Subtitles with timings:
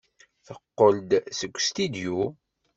[0.45, 2.19] Teqqel-d seg ustidyu.